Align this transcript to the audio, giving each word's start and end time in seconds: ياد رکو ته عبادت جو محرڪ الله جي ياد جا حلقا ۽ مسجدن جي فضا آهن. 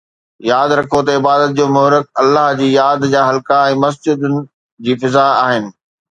ياد 0.51 0.69
رکو 0.77 0.99
ته 1.05 1.11
عبادت 1.19 1.51
جو 1.57 1.65
محرڪ 1.75 2.05
الله 2.21 2.45
جي 2.59 2.67
ياد 2.79 2.99
جا 3.11 3.21
حلقا 3.29 3.57
۽ 3.67 3.73
مسجدن 3.83 4.39
جي 4.87 4.93
فضا 5.05 5.27
آهن. 5.43 5.63